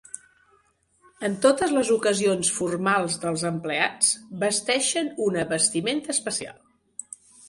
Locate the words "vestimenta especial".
5.53-6.57